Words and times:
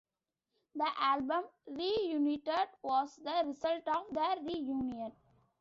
The 0.73 0.89
album 0.97 1.43
'Reunited' 1.67 2.69
was 2.81 3.15
the 3.17 3.43
result 3.45 3.87
of 3.87 4.05
their 4.09 4.37
reunion. 4.41 5.11